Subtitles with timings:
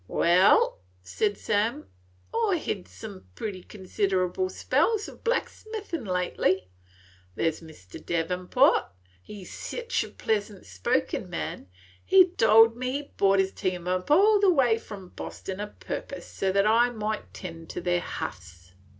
[0.07, 1.85] ""Wal," said Sam,
[2.33, 6.71] "I 've hed some pretty consid'able spells of blacksmithin' lately.
[7.35, 8.03] There 's Mr.
[8.03, 8.85] Devenport,
[9.21, 11.67] he 's sech a pleasant spoken man,
[12.03, 16.25] he told me he brought his team all the way up from Bostin a purpose
[16.25, 18.71] so that I might 'tend to their huffs.